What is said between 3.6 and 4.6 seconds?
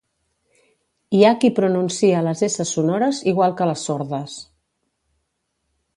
que les sordes